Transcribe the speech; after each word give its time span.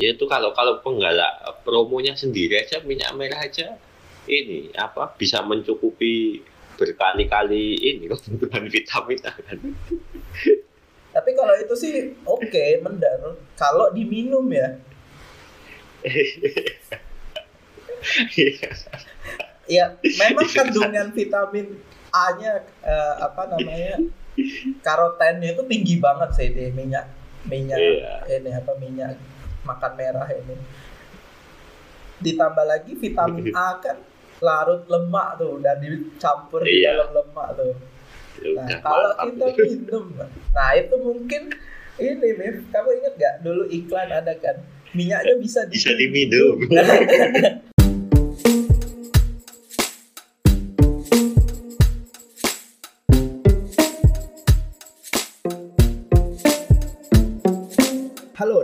Ya 0.00 0.16
itu 0.16 0.24
kalau 0.24 0.56
kalau 0.56 0.80
penggalak 0.80 1.44
promonya 1.66 2.16
sendiri 2.16 2.64
aja 2.64 2.80
minyak 2.80 3.12
merah 3.12 3.44
aja 3.44 3.76
ini 4.24 4.72
apa 4.72 5.12
bisa 5.18 5.44
mencukupi 5.44 6.40
berkali-kali 6.80 7.76
ini 7.76 8.08
kebutuhan 8.08 8.66
vitamin 8.72 9.18
kan. 9.20 9.58
Tapi 11.12 11.30
kalau 11.36 11.54
itu 11.60 11.74
sih 11.76 12.16
oke, 12.24 12.64
mendar. 12.80 13.36
Kalau 13.54 13.92
diminum 13.92 14.48
ya. 14.48 14.80
ya 19.70 19.94
memang 20.02 20.48
kandungan 20.50 21.14
vitamin 21.14 21.78
A-nya 22.10 22.66
eh, 22.82 23.14
apa 23.22 23.46
namanya 23.46 24.02
karotennya 24.82 25.54
itu 25.54 25.62
tinggi 25.70 26.02
banget 26.02 26.30
sih 26.34 26.48
di 26.50 26.74
minyak 26.74 27.06
minyak 27.46 27.78
Iya. 27.78 28.42
ini 28.42 28.50
apa 28.50 28.72
minyak 28.82 29.14
makan 29.62 29.92
merah 29.94 30.28
ini. 30.28 30.56
Ditambah 32.18 32.64
lagi 32.64 32.92
vitamin 32.94 33.50
A 33.52 33.78
kan 33.78 33.98
larut 34.38 34.86
lemak 34.86 35.36
tuh 35.36 35.58
dan 35.58 35.78
dicampur 35.78 36.62
di 36.62 36.80
Iya. 36.80 36.98
dalam 36.98 37.10
lemak 37.16 37.48
tuh. 37.54 37.74
Ya 38.38 38.50
Nah, 38.52 38.64
udah, 38.64 38.78
kalau 38.80 39.10
mantap. 39.12 39.26
kita 39.54 39.64
minum, 39.68 40.04
nah 40.50 40.70
itu 40.72 40.94
mungkin 40.98 41.42
ini, 41.94 42.28
Mif. 42.32 42.56
Kamu 42.68 42.88
ingat 42.92 43.14
gak 43.14 43.34
dulu 43.40 43.64
iklan 43.68 44.10
ada 44.10 44.34
kan 44.34 44.56
minyaknya 44.92 45.34
bisa 45.38 45.62
bisa 45.66 45.94
diminum. 45.94 46.58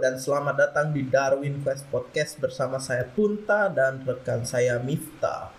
dan 0.08 0.16
selamat 0.16 0.56
datang 0.56 0.88
di 0.96 1.04
Darwin 1.04 1.60
Quest 1.60 1.84
Podcast 1.92 2.40
bersama 2.40 2.80
saya 2.80 3.04
Punta 3.04 3.68
dan 3.68 4.00
rekan 4.08 4.40
saya 4.40 4.80
Mifta. 4.80 5.52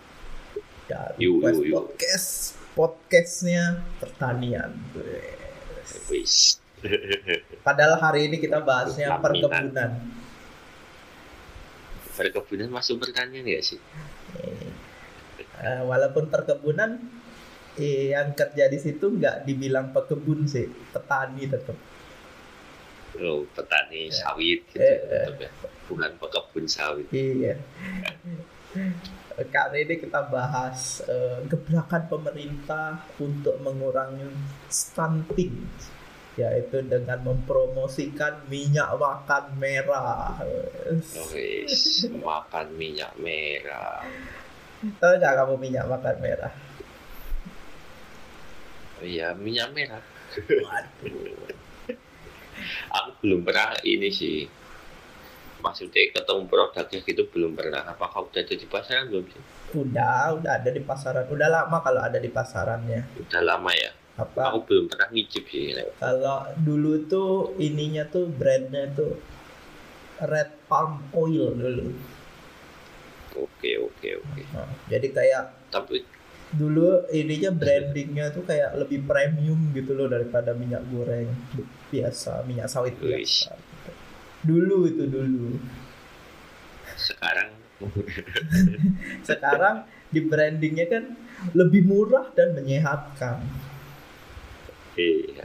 Darwin 0.90 1.22
Yu, 1.22 1.30
yu, 1.30 1.38
Quest 1.38 1.60
yu. 1.62 1.70
Podcast 1.70 2.30
podcastnya 2.74 3.78
pertanian. 4.02 4.74
Wis. 6.10 6.58
Padahal 7.66 8.02
hari 8.02 8.26
ini 8.26 8.42
kita 8.42 8.58
bahasnya 8.58 9.22
Pertanian. 9.22 9.70
perkebunan. 9.70 9.90
Perkebunan 12.18 12.68
masuk 12.74 13.06
pertanian 13.06 13.46
ya 13.46 13.62
sih? 13.62 13.78
Eh, 15.62 15.82
walaupun 15.86 16.26
perkebunan 16.26 16.98
eh, 17.78 18.18
yang 18.18 18.34
kerja 18.34 18.66
di 18.66 18.82
situ 18.82 19.14
nggak 19.14 19.46
dibilang 19.46 19.94
pekebun 19.94 20.50
sih, 20.50 20.66
petani 20.90 21.46
tetap. 21.46 21.78
Oh, 23.20 23.44
petani 23.52 24.08
Ya. 24.08 24.16
sawit 24.16 24.64
gitu 24.72 24.80
ya. 24.80 25.48
Bukan 25.86 26.10
pekebun 26.16 26.64
sawit. 26.64 27.04
Iya. 27.12 27.60
Kali 29.40 29.78
ini 29.82 29.94
kita 29.98 30.28
bahas 30.28 31.04
eh, 31.04 31.42
gebrakan 31.44 32.06
pemerintah 32.06 33.04
untuk 33.18 33.60
mengurangi 33.60 34.24
stunting 34.68 35.64
yaitu 36.38 36.80
dengan 36.80 37.20
mempromosikan 37.20 38.46
minyak 38.48 38.96
makan 38.96 39.44
merah. 39.60 40.38
Oh, 40.40 41.26
wis. 41.34 42.06
Makan 42.08 42.72
minyak 42.78 43.12
merah. 43.18 44.00
Tahu 44.80 45.12
nggak 45.20 45.34
kamu 45.36 45.54
minyak 45.60 45.84
makan 45.84 46.16
merah? 46.24 46.52
Oh, 48.96 49.04
Iya, 49.04 49.36
minyak 49.36 49.68
merah. 49.76 50.00
Waduh. 50.38 51.59
Aku 52.90 53.10
belum 53.24 53.40
pernah 53.46 53.74
ini 53.82 54.08
sih. 54.10 54.46
Maksudnya 55.60 56.08
ketemu 56.16 56.48
produknya 56.48 56.98
gitu 57.04 57.22
belum 57.28 57.52
pernah. 57.52 57.84
Apakah 57.84 58.24
udah 58.24 58.40
ada 58.40 58.54
di 58.56 58.64
pasaran 58.64 59.12
belum 59.12 59.24
sih? 59.28 59.42
Udah, 59.76 60.40
udah 60.40 60.52
ada 60.56 60.70
di 60.72 60.82
pasaran. 60.82 61.28
Udah 61.28 61.48
lama 61.52 61.76
kalau 61.84 62.00
ada 62.00 62.16
di 62.16 62.30
pasarannya. 62.32 63.04
Udah 63.28 63.42
lama 63.44 63.70
ya. 63.76 63.92
Apa? 64.16 64.52
Aku 64.52 64.64
belum 64.64 64.88
pernah 64.88 65.08
ngicip 65.12 65.44
sih. 65.52 65.76
Kalau 66.00 66.48
dulu 66.60 67.04
tuh 67.08 67.56
ininya 67.60 68.08
tuh 68.08 68.28
brandnya 68.28 68.88
tuh 68.96 69.20
Red 70.20 70.68
Palm 70.68 71.00
Oil 71.16 71.56
dulu. 71.56 71.92
Oke, 73.36 73.78
oke, 73.78 74.08
oke. 74.20 74.42
Nah, 74.52 74.68
jadi 74.90 75.06
kayak 75.12 75.42
Tapi 75.70 76.02
dulu 76.50 77.06
ininya 77.14 77.54
brandingnya 77.54 78.34
tuh 78.34 78.42
kayak 78.42 78.74
lebih 78.74 79.06
premium 79.06 79.70
gitu 79.70 79.94
loh 79.94 80.10
daripada 80.10 80.50
minyak 80.50 80.82
goreng 80.90 81.30
biasa, 81.90 82.46
minyak 82.46 82.70
sawit 82.70 82.96
Wis. 83.02 83.10
biasa. 83.10 83.52
Dulu 84.46 84.88
itu 84.88 85.04
dulu. 85.04 85.58
sekarang 87.00 87.60
Sekarang 89.28 89.88
di 90.10 90.20
brandingnya 90.24 90.86
kan 90.90 91.04
lebih 91.56 91.86
murah 91.86 92.28
dan 92.36 92.52
menyehatkan. 92.52 93.40
Iya. 94.98 95.44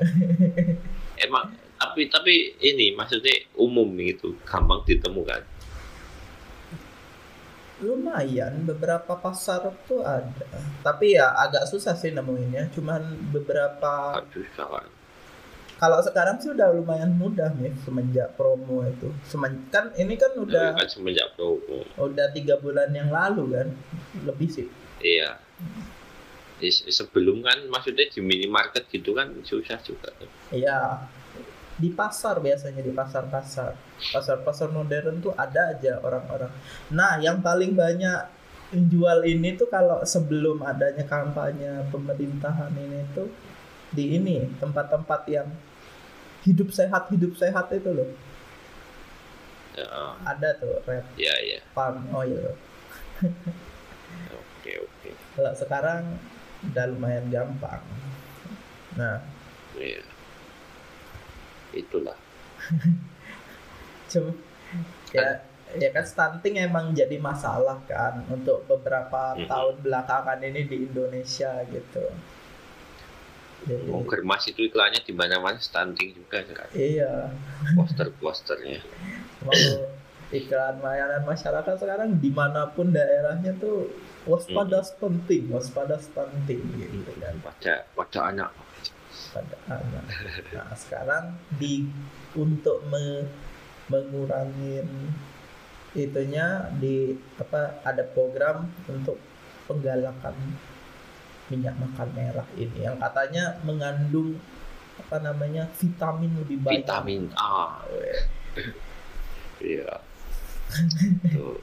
Emang 1.25 1.55
tapi 1.75 2.07
tapi 2.11 2.55
ini 2.59 2.95
maksudnya 2.95 3.35
umum 3.55 3.87
gitu, 3.99 4.35
gampang 4.43 4.83
ditemukan. 4.83 5.43
Lumayan 7.83 8.63
beberapa 8.63 9.19
pasar 9.19 9.67
tuh 9.83 9.99
ada. 9.99 10.47
Tapi 10.79 11.19
ya 11.19 11.35
agak 11.35 11.67
susah 11.67 11.91
sih 11.95 12.15
nemuinnya. 12.15 12.71
Cuman 12.71 13.31
beberapa 13.35 14.23
Aduh. 14.23 14.47
Kalau 15.85 16.01
sekarang 16.01 16.41
sih 16.41 16.49
udah 16.49 16.73
lumayan 16.73 17.13
mudah 17.13 17.53
nih 17.61 17.69
semenjak 17.85 18.33
promo 18.33 18.81
itu. 18.89 19.13
Semen 19.21 19.69
kan 19.69 19.93
ini 19.93 20.17
kan 20.17 20.33
udah 20.33 20.73
Kan 20.73 20.89
semenjak 20.89 21.37
promo. 21.37 21.85
udah 22.01 22.33
tiga 22.33 22.57
bulan 22.57 22.89
yang 22.89 23.13
lalu 23.13 23.53
kan, 23.53 23.69
lebih 24.25 24.49
sih. 24.49 24.65
Iya. 24.97 25.37
Sebelum 26.89 27.45
kan 27.45 27.69
maksudnya 27.69 28.09
di 28.09 28.17
minimarket 28.17 28.89
gitu 28.89 29.13
kan 29.13 29.29
susah 29.45 29.77
juga. 29.85 30.09
Iya. 30.49 31.05
Di 31.77 31.93
pasar 31.93 32.41
biasanya 32.41 32.81
di 32.81 32.89
pasar-pasar. 32.89 33.77
Pasar-pasar 34.09 34.73
modern 34.73 35.21
tuh 35.21 35.37
ada 35.37 35.77
aja 35.77 36.01
orang-orang. 36.01 36.49
Nah, 36.97 37.21
yang 37.21 37.45
paling 37.45 37.77
banyak 37.77 38.33
jual 38.73 39.21
ini 39.29 39.53
tuh 39.53 39.69
kalau 39.69 40.01
sebelum 40.01 40.65
adanya 40.65 41.05
kampanye 41.05 41.85
pemerintahan 41.93 42.73
ini 42.73 43.05
tuh 43.13 43.29
di 43.93 44.17
ini 44.17 44.49
tempat-tempat 44.57 45.21
yang 45.29 45.47
hidup 46.45 46.69
sehat 46.69 47.09
hidup 47.09 47.33
sehat 47.33 47.67
itu 47.71 47.91
loh 47.91 48.09
Ya, 49.75 49.91
ada 50.23 50.55
tuh 50.55 50.79
red 50.85 51.03
ya, 51.15 51.35
ya. 51.43 51.59
palm 51.75 51.99
oil 52.09 52.55
Oke, 54.31 54.71
oke. 54.79 55.09
kalau 55.35 55.51
sekarang 55.51 56.15
udah 56.63 56.85
lumayan 56.87 57.27
gampang 57.27 57.83
nah 58.95 59.19
Iya. 59.75 59.99
Itulah. 61.75 62.15
cuma 64.07 64.31
ya 65.11 65.43
ya 65.75 65.89
kan 65.91 66.05
stunting 66.05 66.55
emang 66.55 66.95
jadi 66.95 67.19
masalah 67.19 67.75
kan 67.83 68.23
untuk 68.29 68.63
beberapa 68.63 69.35
Mhm. 69.35 69.51
tahun 69.51 69.75
belakangan 69.83 70.39
ini 70.39 70.61
di 70.63 70.87
Indonesia 70.87 71.51
gitu 71.67 72.05
germas 74.05 74.43
itu 74.45 74.67
iklannya 74.69 75.01
di 75.01 75.13
mana-mana 75.15 75.57
stunting 75.57 76.13
juga 76.13 76.43
sekarang. 76.45 76.73
iya 76.75 77.31
Poster-posternya. 77.73 78.79
iklan 80.33 80.81
layanan 80.81 81.23
masyarakat 81.23 81.75
sekarang 81.77 82.17
di 82.17 82.33
mana 82.33 82.67
pun 82.73 82.89
daerahnya 82.89 83.53
tuh 83.61 83.87
waspada 84.25 84.81
stunting 84.81 85.53
waspada 85.53 86.01
stunting 86.01 86.59
gitu 86.81 87.13
kan 87.21 87.33
Pada 87.45 87.85
pada 87.93 88.19
anak. 88.33 88.49
pada 89.31 89.57
anak. 89.69 90.03
Nah 90.51 90.69
sekarang 90.75 91.25
di 91.61 91.85
untuk 92.35 92.83
me, 92.89 93.27
mengurangi 93.87 94.81
itunya 95.95 96.67
di 96.81 97.15
apa 97.39 97.79
ada 97.85 98.03
program 98.03 98.67
untuk 98.89 99.15
penggalakan 99.69 100.35
minyak 101.47 101.75
makan 101.77 102.09
merah 102.13 102.47
ini 102.57 102.79
yang 102.81 102.97
katanya 102.97 103.57
mengandung 103.61 104.39
apa 104.97 105.21
namanya 105.21 105.69
vitamin 105.77 106.31
lebih 106.41 106.57
banyak. 106.63 106.81
Vitamin 106.81 107.29
A. 107.37 107.79
Iya. 109.55 110.03
Tuh. 111.31 111.55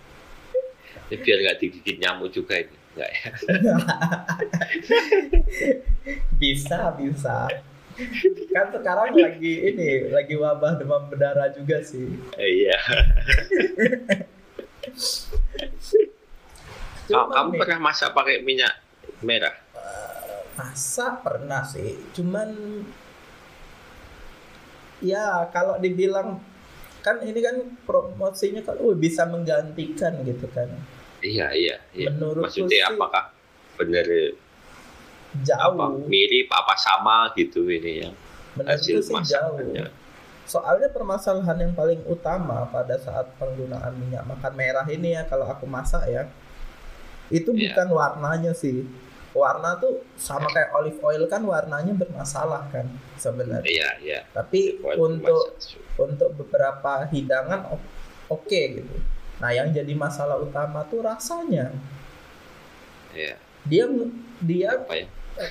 Ini 1.13 1.17
biar 1.21 1.39
nggak 1.45 1.59
digigit 1.61 1.97
nyamuk 2.01 2.33
juga 2.33 2.57
ini. 2.57 2.73
Enggak 2.93 3.11
ya? 3.13 3.29
bisa 6.41 6.93
bisa 6.97 7.49
kan 8.49 8.67
sekarang 8.73 9.13
lagi 9.13 9.53
ini 9.69 10.09
lagi 10.09 10.35
wabah 10.37 10.81
demam 10.81 11.13
berdarah 11.13 11.53
juga 11.53 11.85
sih 11.85 12.09
Eh, 12.37 12.65
Iya. 12.65 12.77
Kamu 17.09 17.53
nih, 17.53 17.59
pernah 17.61 17.79
masak 17.83 18.17
pakai 18.17 18.41
minyak 18.41 18.73
merah? 19.21 19.53
Masa 20.53 21.17
pernah 21.19 21.65
sih, 21.65 21.97
cuman 22.13 22.49
ya 25.03 25.49
kalau 25.51 25.79
dibilang 25.79 26.39
kan 27.03 27.19
ini 27.19 27.41
kan 27.43 27.57
promosinya 27.83 28.63
kan 28.63 28.79
uh, 28.79 28.95
bisa 28.95 29.27
menggantikan 29.27 30.23
gitu 30.23 30.47
kan. 30.53 30.71
Iya 31.19 31.51
iya, 31.55 31.77
iya. 31.91 32.11
Menurutku 32.11 32.47
maksudnya 32.47 32.87
sih- 32.87 32.91
apakah 32.95 33.25
benar 33.75 34.07
jauh. 35.43 35.75
apa 35.75 35.85
mirip 36.07 36.47
apa 36.47 36.75
sama 36.77 37.33
gitu 37.35 37.67
ini 37.67 38.07
ya? 38.07 38.11
Menurutku 38.55 38.71
hasil 38.71 38.99
sih 39.03 39.17
jauh. 39.27 39.59
soalnya 40.43 40.91
permasalahan 40.91 41.55
yang 41.57 41.73
paling 41.73 42.03
utama 42.05 42.67
pada 42.69 42.99
saat 42.99 43.31
penggunaan 43.39 43.95
minyak 43.95 44.27
makan 44.27 44.53
merah 44.53 44.85
ini 44.85 45.15
ya 45.15 45.23
kalau 45.25 45.47
aku 45.47 45.65
masak 45.65 46.03
ya 46.11 46.27
itu 47.31 47.55
Iya. 47.55 47.73
bukan 47.73 47.89
warnanya 47.95 48.51
sih 48.53 48.83
warna 49.33 49.81
tuh 49.81 50.05
sama 50.21 50.49
kayak 50.53 50.77
olive 50.77 51.01
oil 51.01 51.25
kan 51.25 51.41
warnanya 51.45 51.97
bermasalah 51.97 52.69
kan 52.69 52.85
sebenarnya. 53.17 53.69
Iya 53.69 53.91
iya. 54.05 54.21
Tapi 54.33 54.81
untuk 54.97 55.57
untuk 55.97 56.31
beberapa 56.37 57.09
hidangan 57.09 57.73
oke 58.29 58.61
gitu. 58.77 58.97
Nah 59.41 59.51
yang 59.51 59.73
jadi 59.73 59.93
masalah 59.97 60.37
utama 60.39 60.85
tuh 60.87 61.01
rasanya. 61.05 61.73
Iya. 63.17 63.37
Dia 63.65 63.85
dia 64.45 64.69
apa 64.77 64.95
ya? 65.01 65.07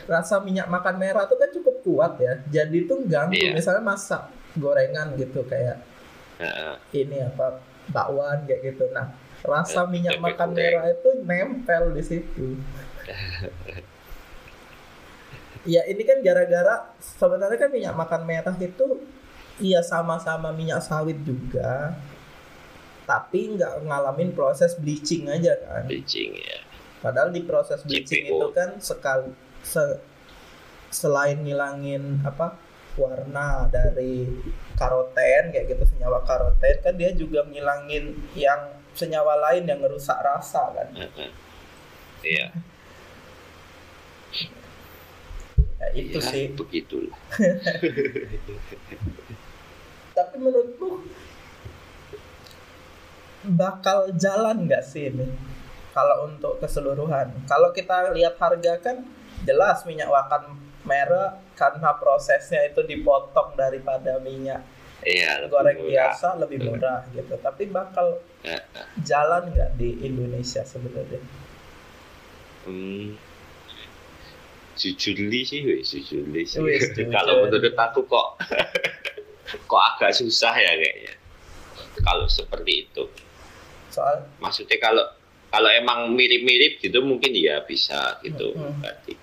rasa 0.06 0.38
minyak 0.38 0.70
makan 0.70 1.02
merah 1.02 1.26
tuh 1.26 1.42
kan 1.42 1.50
cukup 1.50 1.76
kuat 1.82 2.14
ya. 2.22 2.34
Jadi 2.50 2.86
tuh 2.86 3.02
ganggu. 3.06 3.34
Iya. 3.34 3.58
misalnya 3.58 3.82
masak 3.82 4.30
gorengan 4.58 5.18
gitu 5.18 5.42
kayak 5.50 5.82
Heeh. 6.38 6.76
ini 7.02 7.18
apa 7.26 7.62
bakwan 7.90 8.46
kayak 8.46 8.74
gitu. 8.74 8.94
Nah 8.94 9.10
rasa 9.42 9.86
Eh, 9.86 9.90
minyak 9.90 10.22
makan 10.22 10.54
merah 10.54 10.86
itu 10.86 11.10
nempel 11.26 11.98
di 11.98 12.04
situ 12.06 12.62
ya 15.64 15.86
ini 15.86 16.02
kan 16.02 16.20
gara-gara 16.26 16.90
sebenarnya 16.98 17.58
kan 17.58 17.70
minyak 17.70 17.94
makan 17.94 18.22
merah 18.26 18.56
itu 18.58 18.98
iya 19.62 19.86
sama-sama 19.86 20.50
minyak 20.50 20.82
sawit 20.82 21.22
juga 21.22 21.94
tapi 23.06 23.54
nggak 23.54 23.86
ngalamin 23.86 24.34
proses 24.34 24.74
bleaching 24.74 25.30
aja 25.30 25.58
kan 25.62 25.86
bleaching 25.86 26.34
ya 26.38 26.60
Padahal 27.02 27.34
di 27.34 27.42
proses 27.42 27.82
bleaching 27.82 28.30
CPO. 28.30 28.38
itu 28.38 28.48
kan 28.54 28.70
sekali 28.78 29.34
se- 29.66 29.98
selain 30.94 31.42
ngilangin 31.42 32.22
apa 32.22 32.54
warna 32.94 33.66
dari 33.74 34.30
karoten 34.78 35.50
kayak 35.50 35.66
gitu 35.66 35.82
senyawa 35.90 36.22
karoten 36.22 36.78
kan 36.78 36.94
dia 36.94 37.10
juga 37.18 37.42
ngilangin 37.50 38.22
yang 38.38 38.70
senyawa 38.94 39.34
lain 39.50 39.66
yang 39.66 39.82
ngerusak 39.82 40.14
rasa 40.22 40.62
kan. 40.78 40.94
Iya 42.22 42.54
Ya, 45.82 45.88
itu 45.92 46.18
Ya, 46.18 46.30
sih. 46.30 46.46
begitulah 46.54 47.18
Tapi 50.14 50.36
menurutku 50.38 51.02
bakal 53.44 54.14
jalan 54.16 54.70
nggak 54.70 54.86
sih 54.86 55.10
ini? 55.10 55.26
Kalau 55.92 56.30
untuk 56.30 56.62
keseluruhan. 56.62 57.34
Kalau 57.46 57.74
kita 57.74 58.14
lihat 58.14 58.38
harga 58.38 58.78
kan 58.80 59.02
jelas 59.42 59.82
minyak 59.84 60.08
wakan 60.08 60.56
merah 60.86 61.42
karena 61.54 61.92
prosesnya 61.94 62.62
itu 62.64 62.82
dipotong 62.82 63.54
daripada 63.54 64.18
minyak 64.18 64.62
iya 65.02 65.42
lebih 65.42 65.50
goreng 65.52 65.78
murah. 65.78 65.90
biasa 65.90 66.28
lebih 66.38 66.60
murah 66.62 67.02
gitu. 67.12 67.34
Tapi 67.36 67.64
bakal 67.68 68.22
Heeh. 68.42 68.86
jalan 69.02 69.50
nggak 69.50 69.74
di 69.76 69.98
Indonesia 70.00 70.62
sebenarnya? 70.62 71.22
Hmm. 72.64 73.18
Jujurly 74.78 75.42
sih, 75.44 75.62
wes 75.68 75.92
jujurly 75.92 76.48
sih. 76.48 76.60
Kalau 77.16 77.46
menurut 77.48 77.76
aku 77.76 78.08
kok 78.08 78.28
kok 79.72 79.82
agak 79.96 80.16
susah 80.16 80.56
ya 80.56 80.72
kayaknya. 80.80 81.14
Kalau 82.02 82.26
seperti 82.32 82.88
itu, 82.88 83.04
Soal 83.92 84.24
maksudnya 84.40 84.80
kalau 84.80 85.04
kalau 85.52 85.68
emang 85.68 86.16
mirip-mirip 86.16 86.80
gitu 86.80 87.04
mungkin 87.04 87.36
ya 87.36 87.60
bisa 87.68 88.16
gitu 88.24 88.56
Mm-mm. 88.56 88.80
berarti. 88.80 89.14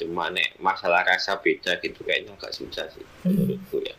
Cuma 0.00 0.32
nek 0.32 0.56
masalah 0.58 1.04
rasa 1.04 1.36
beda 1.36 1.76
gitu 1.84 2.00
kayaknya 2.02 2.32
agak 2.34 2.56
susah 2.56 2.88
sih 2.88 3.04
menurutku 3.28 3.84
ya 3.84 3.94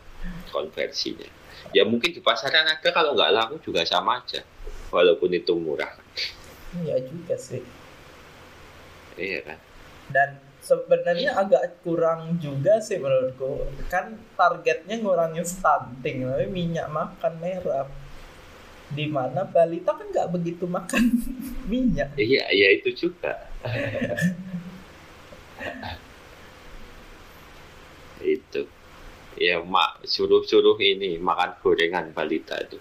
konversinya. 0.50 1.30
Ya 1.70 1.86
mungkin 1.86 2.10
di 2.10 2.20
pasaran 2.20 2.66
ada 2.66 2.88
kalau 2.90 3.14
nggak 3.14 3.30
laku 3.32 3.56
juga 3.62 3.86
sama 3.86 4.20
aja, 4.20 4.42
walaupun 4.90 5.30
itu 5.32 5.54
murah. 5.54 5.94
ya 6.82 6.98
juga 7.06 7.38
sih. 7.38 7.62
Iya 9.14 9.46
kan? 9.46 9.58
Dan 10.12 10.36
sebenarnya 10.60 11.36
agak 11.36 11.80
kurang 11.84 12.40
juga 12.40 12.80
sih 12.80 12.96
menurutku 12.96 13.68
kan 13.92 14.16
targetnya 14.32 14.96
ngurangin 15.00 15.44
stunting 15.44 16.24
tapi 16.24 16.48
minyak 16.48 16.88
makan 16.88 17.36
merah 17.36 17.84
di 18.88 19.04
mana 19.08 19.44
balita 19.44 19.92
kan 19.92 20.08
nggak 20.08 20.30
begitu 20.32 20.64
makan 20.68 21.04
minyak 21.72 22.12
Iya, 22.16 22.48
iya 22.52 22.68
itu 22.76 23.08
juga. 23.08 23.48
itu. 28.24 28.62
Ya, 29.34 29.58
mak 29.66 30.06
suruh-suruh 30.06 30.78
ini 30.78 31.18
makan 31.18 31.58
gorengan 31.62 32.14
balita 32.14 32.54
itu. 32.62 32.78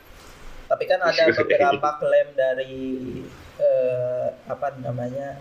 tapi 0.64 0.90
kan 0.90 0.98
ada 1.06 1.30
beberapa 1.38 1.90
klaim 2.02 2.30
dari 2.34 2.74
eh, 3.62 4.28
apa 4.50 4.74
namanya 4.82 5.38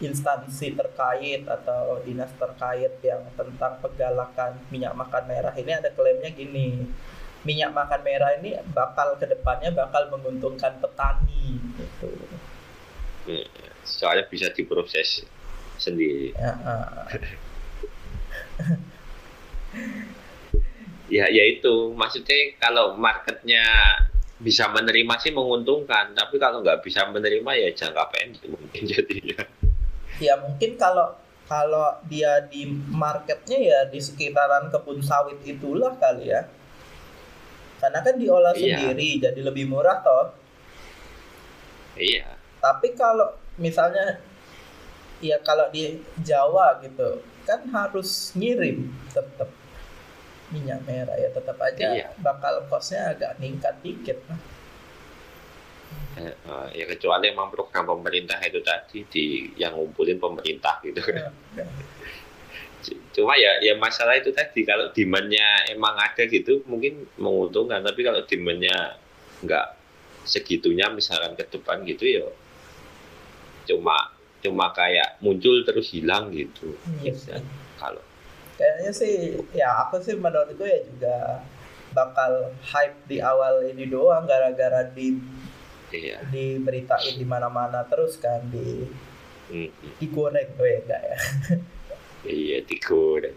instansi 0.00 0.72
terkait 0.72 1.44
atau 1.44 2.00
dinas 2.02 2.32
terkait 2.40 2.96
yang 3.04 3.20
tentang 3.36 3.76
penggalakan 3.84 4.56
minyak 4.72 4.96
makan 4.96 5.28
merah 5.28 5.52
ini 5.52 5.76
ada 5.76 5.92
klaimnya 5.92 6.32
gini 6.32 6.88
minyak 7.44 7.72
makan 7.72 8.00
merah 8.04 8.36
ini 8.40 8.56
bakal 8.72 9.16
ke 9.20 9.28
depannya 9.28 9.72
bakal 9.72 10.08
menguntungkan 10.12 10.80
petani 10.80 11.60
gitu 11.76 12.10
Soalnya 13.84 14.24
bisa 14.28 14.48
diproses 14.52 15.24
sendiri. 15.76 16.32
ya. 16.36 16.52
Ya, 21.10 21.26
ya 21.26 21.42
itu. 21.42 21.90
Maksudnya 21.98 22.54
kalau 22.62 22.94
marketnya 22.94 23.66
bisa 24.38 24.70
menerima 24.70 25.14
sih 25.18 25.34
menguntungkan, 25.34 26.14
tapi 26.14 26.38
kalau 26.38 26.62
nggak 26.62 26.86
bisa 26.86 27.02
menerima 27.10 27.50
ya 27.58 27.68
jangka 27.74 28.04
pendek 28.14 28.46
mungkin 28.46 28.82
jadinya. 28.86 29.42
Ya 30.20 30.36
mungkin 30.36 30.76
kalau 30.76 31.16
kalau 31.48 31.98
dia 32.06 32.46
di 32.46 32.62
marketnya 32.92 33.58
ya 33.58 33.80
di 33.88 33.98
sekitaran 33.98 34.70
kebun 34.70 35.02
sawit 35.02 35.40
itulah 35.42 35.96
kali 35.96 36.30
ya 36.30 36.46
karena 37.80 38.04
kan 38.04 38.14
diolah 38.14 38.52
Iya. 38.52 38.76
sendiri 38.76 39.08
jadi 39.18 39.40
lebih 39.40 39.66
murah 39.66 39.98
toh 40.04 40.36
Iya. 41.96 42.36
tapi 42.60 42.92
kalau 42.94 43.34
misalnya 43.56 44.20
ya 45.20 45.40
kalau 45.40 45.68
di 45.68 45.98
Jawa 46.20 46.78
gitu 46.80 47.20
kan 47.44 47.64
harus 47.72 48.30
ngirim 48.36 48.88
tetap 49.10 49.48
minyak 50.50 50.80
merah 50.84 51.16
ya 51.16 51.32
tetap 51.32 51.56
aja 51.58 51.88
Iya. 51.92 52.08
bakal 52.20 52.62
kosnya 52.68 53.10
agak 53.10 53.40
ningkat 53.40 53.74
dikit 53.80 54.18
lah. 54.28 54.38
Eh, 56.18 56.26
eh, 56.26 56.66
ya 56.74 56.84
kecuali 56.84 57.30
emang 57.30 57.48
program 57.48 57.86
pemerintah 57.86 58.36
itu 58.42 58.60
tadi 58.60 59.06
di 59.08 59.24
yang 59.56 59.78
ngumpulin 59.78 60.18
pemerintah 60.18 60.82
gitu 60.82 61.00
kan. 61.00 61.30
Cuma 63.12 63.36
ya 63.36 63.60
ya 63.60 63.76
masalah 63.76 64.16
itu 64.16 64.32
tadi 64.32 64.64
kalau 64.64 64.88
demandnya 64.90 65.68
emang 65.68 65.92
ada 65.94 66.24
gitu 66.24 66.64
mungkin 66.64 67.04
menguntungkan 67.20 67.84
tapi 67.84 68.00
kalau 68.00 68.24
demandnya 68.24 68.96
nggak 69.44 69.66
segitunya 70.24 70.88
misalkan 70.88 71.36
ke 71.36 71.44
depan 71.48 71.84
gitu 71.84 72.04
ya 72.08 72.26
cuma 73.68 74.12
cuma 74.40 74.72
kayak 74.72 75.20
muncul 75.20 75.60
terus 75.64 75.92
hilang 75.92 76.32
gitu 76.32 76.72
Iya 77.04 77.12
sih. 77.12 77.36
kalau 77.76 78.00
Kayaknya 78.56 78.90
sih 78.92 79.14
ya 79.52 79.84
aku 79.84 80.00
sih 80.00 80.16
menurutku 80.16 80.64
ya 80.64 80.80
juga 80.84 81.44
bakal 81.92 82.52
hype 82.64 82.96
di 83.08 83.20
awal 83.20 83.64
ini 83.68 83.88
doang 83.88 84.24
gara-gara 84.24 84.84
di 84.92 85.16
iya 85.94 86.16
diberitain 86.30 87.14
di 87.18 87.26
mana-mana 87.26 87.82
terus 87.86 88.18
kan 88.18 88.42
di 88.50 88.86
digoreng 89.98 90.54
tuh 90.54 90.66
ya 90.66 90.78
enggak 90.86 91.02
ya. 91.02 91.16
iya 92.46 92.58
digoreng 92.62 93.34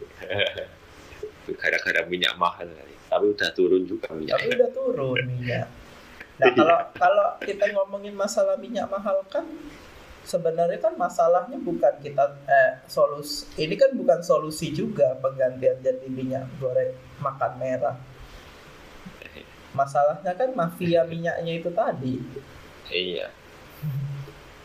gara-gara 1.62 2.02
minyak 2.08 2.38
mahal 2.40 2.70
tapi 3.14 3.26
udah 3.30 3.50
turun 3.54 3.84
juga 3.86 4.10
Tapi 4.10 4.26
minyak 4.26 4.38
udah 4.58 4.70
turun 4.74 5.18
minyak. 5.30 5.68
Nah 6.42 6.50
kalau 6.50 6.78
kalau 6.98 7.28
kita 7.46 7.66
ngomongin 7.78 8.16
masalah 8.18 8.58
minyak 8.58 8.90
mahal 8.90 9.22
kan 9.30 9.46
sebenarnya 10.26 10.80
kan 10.82 10.98
masalahnya 10.98 11.60
bukan 11.62 11.94
kita 12.02 12.42
eh 12.50 12.82
solus 12.90 13.46
ini 13.60 13.76
kan 13.78 13.94
bukan 13.94 14.24
solusi 14.24 14.74
juga 14.74 15.14
penggantian 15.22 15.78
jadi 15.84 16.08
minyak 16.10 16.50
goreng 16.58 16.96
makan 17.22 17.54
merah. 17.62 17.96
Masalahnya 19.74 20.34
kan 20.38 20.50
mafia 20.54 21.02
minyaknya 21.06 21.54
itu 21.58 21.70
tadi. 21.74 22.22
iya. 22.94 23.28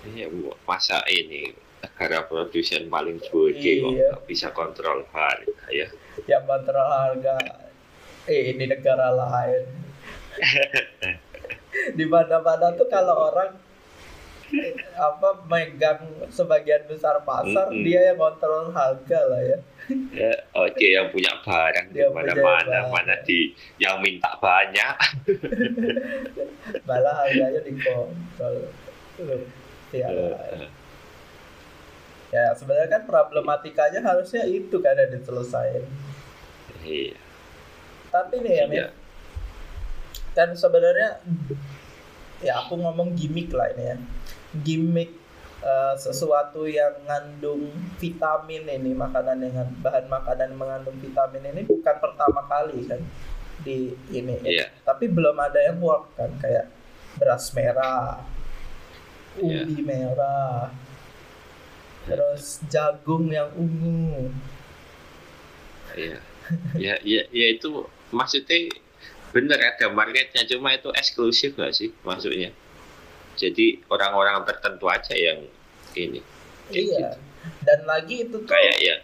Iya 0.08 0.26
masa 0.64 1.04
ini 1.10 1.52
negara 1.82 2.24
produsen 2.28 2.88
paling 2.88 3.20
gede 3.20 3.72
kok. 3.82 3.92
Iya. 3.92 4.08
nggak 4.14 4.24
bisa 4.28 4.48
kontrol 4.52 5.04
harga 5.12 5.64
ya. 5.72 5.88
Yang 6.28 6.44
kontrol 6.44 6.88
harga. 6.88 7.36
Eh 8.28 8.52
di 8.56 8.64
negara 8.68 9.08
lain. 9.12 9.64
Di 11.98 12.04
mana-mana 12.08 12.74
tuh 12.74 12.88
kalau 12.90 13.32
orang 13.32 13.54
apa 14.96 15.28
megang 15.44 16.00
sebagian 16.32 16.88
besar 16.88 17.20
pasar 17.22 17.68
Mm-mm. 17.68 17.84
dia 17.84 18.12
yang 18.12 18.18
kontrol 18.18 18.72
harga 18.72 19.20
lah 19.28 19.40
ya. 19.44 19.58
Ya, 20.12 20.32
oke 20.52 20.84
yang 20.84 21.08
punya 21.08 21.32
barang 21.40 21.92
di 21.92 22.00
mana-mana, 22.12 22.88
mana 22.92 23.14
di 23.24 23.52
yang 23.80 24.00
minta 24.04 24.36
banyak. 24.36 24.94
malah 26.88 27.24
harganya 27.24 27.60
dikontrol. 27.64 28.68
Ya 29.92 30.08
Eh, 30.12 30.68
ya 32.28 32.52
sebenarnya 32.52 33.00
kan 33.00 33.02
problematikanya 33.08 34.04
harusnya 34.04 34.44
itu 34.44 34.76
kan 34.84 34.92
yang 35.00 35.08
diselesaikan. 35.12 35.84
Iya. 36.84 37.16
tapi 38.08 38.40
nih 38.40 38.52
ya 38.52 38.64
Min, 38.68 38.84
kan 40.32 40.48
sebenarnya 40.52 41.20
ya 42.38 42.62
aku 42.62 42.78
ngomong 42.78 43.18
gimmick 43.18 43.50
lah 43.50 43.66
ini 43.74 43.84
ya 43.92 43.96
gimmick 44.62 45.10
eh, 45.60 45.94
sesuatu 45.98 46.64
yang 46.64 46.94
mengandung 47.02 47.66
vitamin 47.98 48.62
ini 48.64 48.94
makanan 48.94 49.42
dengan 49.42 49.66
bahan 49.82 50.06
makanan 50.06 50.54
mengandung 50.54 50.96
vitamin 51.02 51.50
ini 51.50 51.60
bukan 51.66 51.96
pertama 51.98 52.46
kali 52.46 52.86
kan 52.86 53.02
di 53.58 53.90
ini 54.14 54.38
Iya. 54.46 54.70
tapi 54.86 55.10
belum 55.10 55.34
ada 55.34 55.58
yang 55.58 55.82
work 55.82 56.14
kan 56.14 56.30
kayak 56.38 56.70
beras 57.18 57.50
merah 57.50 58.22
Iya. 59.38 59.66
ubi 59.66 59.82
merah 59.82 60.70
terus 62.06 62.62
jagung 62.70 63.28
yang 63.28 63.50
ungu 63.58 64.30
Iya. 65.98 66.22
Ya, 66.80 66.94
ya, 67.04 67.22
ya 67.28 67.46
itu 67.52 67.84
maksudnya 68.08 68.72
bener 69.34 69.58
ada 69.60 69.86
marketnya 69.92 70.42
cuma 70.48 70.72
itu 70.72 70.88
eksklusif 70.94 71.54
nggak 71.54 71.74
sih 71.74 71.90
maksudnya. 72.02 72.50
Jadi 73.38 73.86
orang-orang 73.86 74.42
tertentu 74.42 74.90
aja 74.90 75.14
yang 75.14 75.46
ini. 75.94 76.20
Kayak 76.68 76.84
iya 76.84 76.98
gitu. 77.00 77.18
dan 77.64 77.80
lagi 77.88 78.16
itu 78.28 78.36
tuh 78.44 78.50
Kayak 78.50 78.76
ya, 78.84 78.96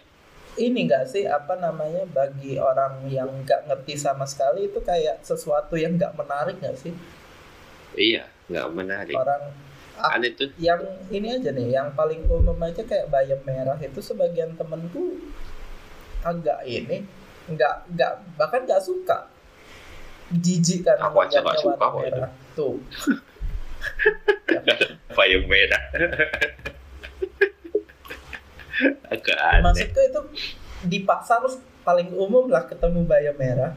ini 0.55 0.87
enggak 0.87 1.09
sih 1.09 1.27
apa 1.27 1.59
namanya 1.59 2.07
bagi 2.07 2.55
orang 2.55 3.03
yang 3.11 3.27
nggak 3.43 3.67
ngerti 3.67 3.99
sama 3.99 4.23
sekali 4.23 4.71
itu 4.71 4.79
kayak 4.79 5.19
sesuatu 5.25 5.75
yang 5.75 5.99
nggak 5.99 6.15
menarik 6.15 6.55
nggak 6.61 6.77
sih 6.79 6.93
iya, 7.97 8.27
nggak 8.47 8.67
menarik. 8.71 9.15
orang 9.15 9.51
Kan 9.95 10.27
itu, 10.27 10.51
yang 10.59 10.83
ini 11.07 11.39
aja 11.39 11.55
nih 11.55 11.71
yang 11.71 11.87
paling 11.95 12.27
umum 12.27 12.59
aja 12.59 12.83
kayak 12.83 13.07
bayam 13.07 13.39
merah 13.47 13.79
itu 13.79 14.03
sebagian 14.03 14.51
temenku 14.59 15.23
agak 16.19 16.67
ini 16.67 17.07
nggak 17.47 17.95
nggak 17.95 18.13
bahkan 18.35 18.67
nggak 18.67 18.83
suka 18.83 19.31
jijik 20.33 20.87
kan 20.87 20.97
Aku 20.97 21.17
aja 21.21 21.41
nggak 21.41 21.57
suka 21.61 21.85
kok 21.85 22.01
merah 22.01 22.31
tuh 22.55 22.81
payung 25.13 25.45
merah. 25.45 25.83
Agak 29.07 29.37
aneh. 29.39 29.61
maksudku 29.63 30.01
itu 30.01 30.21
di 30.89 30.99
pasar 31.07 31.45
paling 31.85 32.11
umum 32.11 32.49
lah 32.49 32.65
ketemu 32.67 33.05
bayam 33.07 33.37
merah 33.37 33.71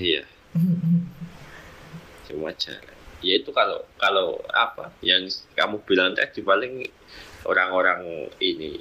Iya. 0.00 0.22
Cuma 2.30 2.54
cara. 2.54 2.92
Ya 3.20 3.36
itu 3.36 3.52
kalau 3.52 3.84
kalau 4.00 4.40
apa 4.48 4.88
yang 5.04 5.28
kamu 5.52 5.76
bilang 5.84 6.16
tadi 6.16 6.40
paling 6.40 6.88
orang-orang 7.44 8.30
ini 8.40 8.80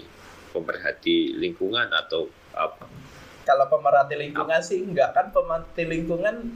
pemerhati 0.56 1.36
lingkungan 1.36 1.92
atau 1.92 2.32
apa? 2.56 2.88
Kalau 3.50 3.66
pemerhati 3.66 4.14
lingkungan 4.14 4.62
sih 4.62 4.86
enggak 4.86 5.10
kan 5.18 5.34
pemerhati 5.34 5.90
lingkungan 5.90 6.54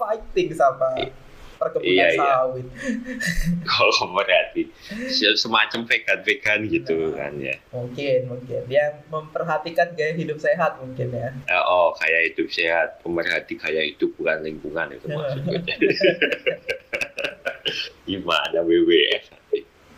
fighting 0.00 0.56
sama 0.56 1.12
perkebunan 1.60 1.92
iya, 1.92 2.16
iya. 2.16 2.40
sawit 2.40 2.64
Kalau 3.68 3.92
pemerhati 4.00 4.72
semacam 5.36 5.84
vegan-vegan 5.84 6.60
gitu 6.72 7.12
kan 7.12 7.36
ya. 7.36 7.52
mungkin 7.68 8.32
mungkin 8.32 8.64
yang 8.72 9.04
memperhatikan 9.12 9.92
gaya 9.92 10.16
hidup 10.16 10.40
sehat 10.40 10.80
mungkin 10.80 11.12
ya 11.12 11.28
Eh, 11.44 11.64
Oh, 11.68 11.92
kayak 12.00 12.32
hidup 12.32 12.48
sehat, 12.48 13.04
pemerhati 13.04 13.60
kayak 13.60 13.92
hidup 13.92 14.08
bukan 14.16 14.40
lingkungan 14.40 14.96
itu 14.96 15.04
maksudnya. 15.12 15.60
Gimana 18.08 18.64
WWF? 18.64 19.24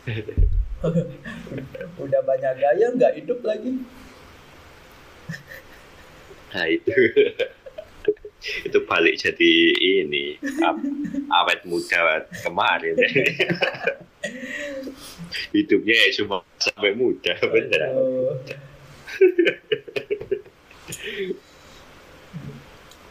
udah 2.03 2.21
banyak 2.27 2.55
gaya 2.59 2.87
nggak 2.91 3.23
hidup 3.23 3.39
lagi 3.47 3.79
Nah 6.53 6.67
itu. 6.67 6.93
Itu 8.67 8.83
balik 8.83 9.23
jadi 9.23 9.53
ini 10.03 10.35
ap- 10.61 10.83
awet 11.31 11.63
muda 11.63 12.27
kemarin. 12.43 12.99
Hidupnya 15.55 15.95
ya 15.95 16.09
cuma 16.19 16.43
sampai 16.59 16.91
muda 16.93 17.39
bener. 17.39 17.87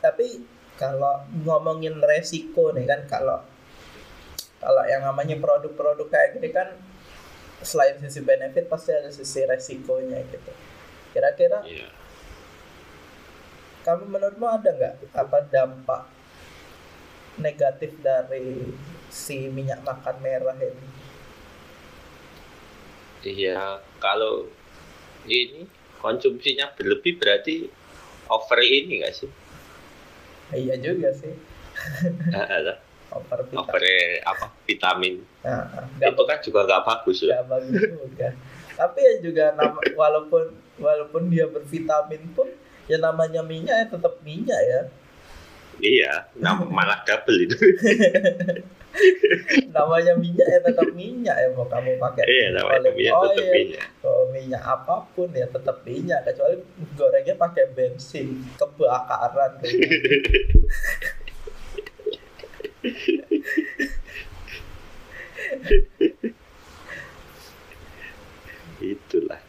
Tapi 0.04 0.28
kalau 0.76 1.24
ngomongin 1.46 2.02
resiko 2.02 2.74
nih 2.74 2.90
kan 2.90 3.08
kalau 3.08 3.40
kalau 4.60 4.84
yang 4.90 5.06
namanya 5.06 5.38
produk-produk 5.38 6.10
kayak 6.10 6.36
gini 6.38 6.50
kan 6.52 6.76
selain 7.62 7.96
sisi 8.02 8.20
benefit 8.20 8.66
pasti 8.68 8.92
ada 8.92 9.14
sisi 9.14 9.46
resikonya 9.46 10.26
gitu. 10.28 10.52
Kira-kira 11.14 11.62
Iya. 11.64 11.88
Kamu 13.86 14.04
menurutmu 14.14 14.48
ada 14.58 14.70
nggak 14.78 14.96
apa 15.22 15.38
dampak 15.54 16.02
negatif 17.46 17.92
dari 18.08 18.48
si 19.20 19.38
minyak 19.56 19.80
makan 19.88 20.16
merah 20.26 20.56
ini? 20.70 20.88
Iya, 23.22 23.54
kalau 24.04 24.34
ini 25.38 25.60
konsumsinya 26.04 26.66
berlebih 26.78 27.14
berarti 27.22 27.56
over 28.36 28.60
ini 28.78 28.94
nggak 29.02 29.16
sih? 29.20 29.32
Iya 30.52 30.76
juga 30.86 31.10
sih. 31.16 31.34
Ada 32.32 32.74
Over 33.12 33.40
vitamin. 33.52 33.60
over 33.60 33.84
apa 34.24 34.46
vitamin 34.68 35.16
Nah, 35.44 35.66
itu 36.02 36.22
kan 36.30 36.38
juga 36.46 36.60
nggak 36.68 36.84
bagus 36.88 37.20
loh. 37.28 37.40
nggak 37.40 37.44
bagus 37.50 37.82
juga. 37.92 38.28
Tapi 38.78 39.00
ya 39.04 39.14
juga 39.26 39.44
nama, 39.58 39.82
walaupun 39.94 40.44
walaupun 40.82 41.22
dia 41.34 41.46
bervitamin 41.50 42.24
pun 42.34 42.48
ya 42.92 43.00
namanya 43.00 43.40
minyak 43.40 43.72
ya 43.72 43.86
tetap 43.88 44.20
minyak 44.20 44.60
ya. 44.60 44.82
Iya, 45.82 46.28
nah, 46.44 46.60
malah 46.76 47.00
double 47.08 47.48
itu. 47.48 47.56
Namanya 49.72 50.20
minyak 50.20 50.44
ya 50.52 50.60
tetap 50.60 50.92
minyak 50.92 51.32
ya 51.32 51.48
mau 51.56 51.64
kamu 51.64 51.96
pakai 51.96 52.28
iya, 52.28 52.52
namanya 52.52 52.92
minyak 52.92 53.16
tetap 53.16 53.40
oil, 53.40 53.56
minyak. 53.56 53.88
Oh, 54.04 54.28
minyak 54.36 54.60
apa 54.68 55.08
pun 55.16 55.32
ya 55.32 55.48
tetap 55.48 55.80
minyak 55.88 56.28
kecuali 56.28 56.60
gorengnya 57.00 57.40
pakai 57.40 57.72
bensin 57.72 58.44
kebakaran. 58.60 59.64
Itulah. 68.82 69.40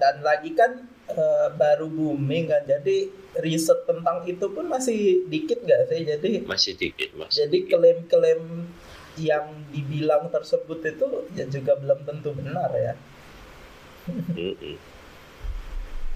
dan 0.00 0.18
lagi 0.24 0.50
kan 0.58 0.91
eh, 1.12 1.48
baru 1.54 1.86
booming 1.88 2.48
kan 2.50 2.62
jadi 2.64 3.08
riset 3.40 3.88
tentang 3.88 4.24
itu 4.28 4.44
pun 4.52 4.68
masih 4.68 5.24
dikit 5.28 5.64
nggak 5.64 5.88
sih 5.88 6.04
jadi 6.04 6.30
Masih 6.44 6.72
dikit, 6.76 7.16
Mas. 7.16 7.32
jadi 7.32 7.58
klaim-klaim 7.64 8.68
yang 9.20 9.52
dibilang 9.68 10.32
tersebut 10.32 10.80
itu 10.88 11.06
ya 11.36 11.44
juga 11.48 11.76
belum 11.76 12.00
tentu 12.08 12.32
benar 12.32 12.72
ya. 12.72 12.94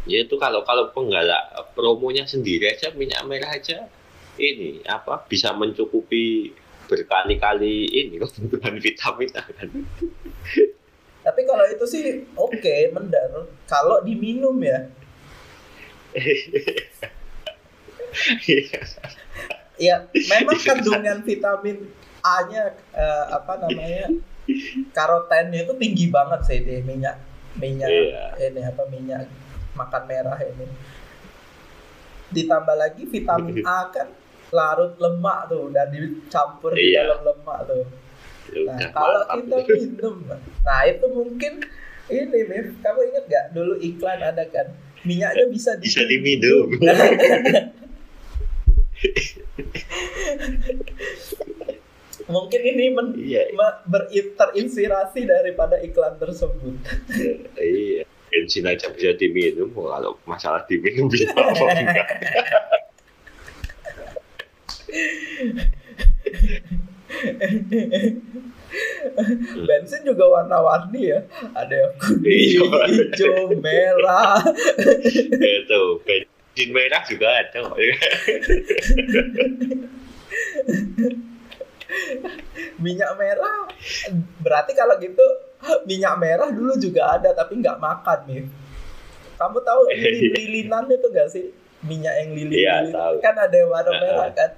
Ya 0.06 0.18
itu 0.22 0.34
kalau 0.40 0.64
kalau 0.64 0.94
penggalak 0.94 1.50
promonya 1.76 2.24
sendiri 2.24 2.72
aja 2.72 2.94
minyak 2.96 3.20
merah 3.28 3.52
aja 3.52 3.90
ini 4.40 4.80
apa 4.86 5.26
bisa 5.26 5.52
mencukupi 5.52 6.54
berkali-kali 6.86 7.90
ini 7.90 8.14
kebutuhan 8.22 8.78
vitamin 8.84 9.28
kan. 9.34 9.68
Kalau 11.46 11.64
itu 11.70 11.84
sih 11.86 12.04
oke 12.34 12.74
mendar 12.92 13.46
kalau 13.64 14.02
diminum 14.02 14.58
ya. 14.60 14.90
Ya 19.76 20.08
memang 20.08 20.56
kandungan 20.56 21.20
vitamin 21.20 21.92
A-nya 22.24 22.72
eh, 22.96 23.24
apa 23.28 23.60
namanya 23.60 24.08
karotennya 24.96 25.68
itu 25.68 25.74
tinggi 25.76 26.06
banget 26.08 26.40
sih 26.48 26.58
di 26.64 26.80
minyak 26.80 27.20
minyak 27.60 27.88
Iya. 27.88 28.24
ini 28.50 28.60
apa 28.64 28.82
minyak 28.88 29.28
makan 29.76 30.02
merah 30.08 30.40
ini. 30.40 30.64
Ditambah 32.32 32.72
lagi 32.74 33.04
vitamin 33.04 33.60
A 33.68 33.92
kan 33.92 34.08
larut 34.48 34.96
lemak 34.96 35.52
tuh 35.52 35.68
dan 35.68 35.92
dicampur 35.92 36.72
di 36.72 36.96
Iya. 36.96 37.04
dalam 37.12 37.20
lemak 37.36 37.58
tuh 37.68 37.84
nah 38.66 38.78
udah, 38.78 38.90
kalau 38.94 39.20
kita 39.42 39.56
minum 39.74 40.16
nah 40.62 40.80
itu 40.86 41.06
mungkin 41.10 41.52
ini 42.06 42.46
Mif 42.46 42.70
kamu 42.86 43.00
ingat 43.10 43.24
gak 43.26 43.46
dulu 43.50 43.74
iklan 43.82 44.22
ada 44.22 44.46
kan? 44.46 44.70
Minyaknya 45.02 45.50
bisa 45.50 45.74
bisa 45.78 46.06
diminum. 46.06 46.70
Mungkin 52.26 52.58
ini 52.58 52.90
men 52.90 53.14
Iya. 53.14 53.54
terinspirasi 54.34 55.30
daripada 55.30 55.78
iklan 55.78 56.18
tersebut. 56.18 56.74
iya 57.58 58.02
bensin 58.30 58.66
aja 58.66 58.90
bisa 58.90 59.14
diminum. 59.14 59.70
Kalau 59.74 60.18
masalah 60.26 60.66
diminum 60.66 61.06
bisa 61.10 61.30
apa 61.34 61.54
enggak 61.82 62.08
Bensin 69.66 70.02
juga 70.02 70.24
warna-warni 70.26 71.02
ya. 71.08 71.20
Ada 71.54 71.74
yang 71.74 71.92
Iya. 72.26 72.60
kuning, 72.60 72.92
hijau, 72.92 73.42
merah. 73.56 74.36
itu 75.40 75.80
bensin 76.02 76.68
merah 76.72 77.02
juga 77.04 77.26
ada 77.36 77.60
minyak 82.78 83.10
merah. 83.16 83.68
Berarti 84.42 84.72
kalau 84.74 84.98
gitu 84.98 85.22
minyak 85.84 86.14
merah 86.18 86.48
dulu 86.50 86.74
juga 86.76 87.16
ada 87.16 87.32
tapi 87.32 87.60
nggak 87.60 87.78
makan 87.78 88.18
nih. 88.28 88.44
Kamu 89.36 89.58
tahu 89.62 89.80
lilin-lilinan 89.92 90.84
itu 90.88 91.06
gak 91.12 91.28
sih? 91.28 91.52
Minyak 91.84 92.14
yang 92.18 92.30
lilin, 92.32 92.56
Iya, 92.56 92.76
tahu. 92.88 93.20
kan 93.20 93.36
ada 93.36 93.52
yang 93.52 93.68
warna 93.68 93.92
Ah, 93.92 94.00
merah 94.00 94.28
kan? 94.32 94.50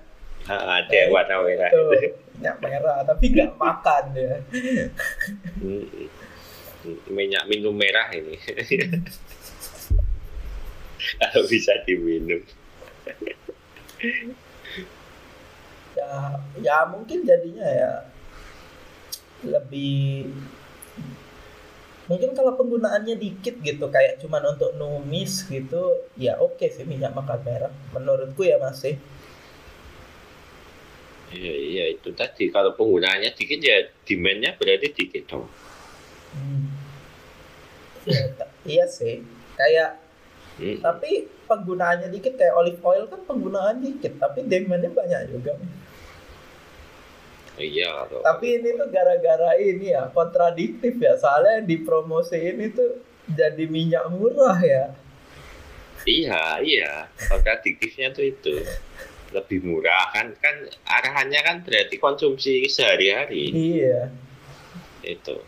Ah, 0.48 0.80
ada 0.80 0.94
yang 0.96 1.12
warna 1.12 1.44
merah 1.44 1.68
itu 1.68 2.16
minyak 2.40 2.56
merah 2.64 3.04
tapi 3.04 3.36
nggak 3.36 3.52
makan 3.60 4.04
ya. 4.16 4.40
Minyak 7.12 7.44
minum 7.52 7.76
merah 7.76 8.08
ini. 8.16 8.40
Kalau 11.20 11.44
bisa 11.44 11.76
diminum. 11.84 12.40
Ya 15.92 16.40
ya 16.64 16.76
mungkin 16.88 17.28
jadinya 17.28 17.68
ya 17.68 18.08
lebih 19.44 20.32
mungkin 22.08 22.32
kalau 22.32 22.56
penggunaannya 22.56 23.20
dikit 23.20 23.60
gitu 23.60 23.92
kayak 23.92 24.16
cuman 24.24 24.56
untuk 24.56 24.72
numis 24.80 25.44
gitu 25.44 26.08
ya 26.16 26.40
oke 26.40 26.64
sih 26.72 26.88
minyak 26.88 27.12
makan 27.12 27.44
merah 27.44 27.68
menurutku 27.92 28.48
ya 28.48 28.56
masih 28.56 28.96
Iya, 31.28 31.54
iya 31.54 31.84
itu 31.92 32.08
tadi. 32.16 32.48
Kalau 32.48 32.72
penggunaannya 32.72 33.36
dikit 33.36 33.60
ya 33.60 33.84
demandnya 34.08 34.56
berarti 34.56 34.88
dikit 34.96 35.28
dong. 35.28 35.44
Hmm. 36.32 36.72
Ya, 38.08 38.24
iya 38.64 38.84
sih. 38.88 39.20
Kayak 39.56 40.08
Hmm. 40.58 40.82
tapi 40.82 41.30
penggunaannya 41.46 42.10
dikit 42.10 42.34
kayak 42.34 42.50
olive 42.58 42.82
oil 42.82 43.06
kan 43.06 43.22
penggunaan 43.22 43.78
dikit 43.78 44.18
tapi 44.18 44.42
demandnya 44.42 44.90
banyak 44.90 45.30
juga. 45.30 45.54
Iya 47.58 48.10
kalau 48.10 48.22
tapi 48.26 48.58
ini 48.58 48.74
tuh 48.74 48.90
gara-gara 48.90 49.54
ini 49.54 49.94
ya 49.94 50.10
kontradiktif 50.10 50.98
ya. 50.98 51.14
Soalnya 51.14 51.62
yang 51.62 51.66
dipromosiin 51.70 52.58
itu 52.58 53.02
jadi 53.30 53.70
minyak 53.70 54.10
murah 54.10 54.58
ya. 54.58 54.90
Iya 56.02 56.58
iya. 56.66 57.06
Kontradiktifnya 57.30 58.10
tuh 58.10 58.26
itu 58.26 58.58
lebih 59.28 59.60
murah 59.60 60.08
kan 60.12 60.32
kan 60.40 60.56
arahannya 60.88 61.40
kan 61.44 61.56
berarti 61.60 61.96
konsumsi 62.00 62.64
sehari-hari. 62.66 63.52
Iya. 63.52 64.08
Itu. 65.04 65.44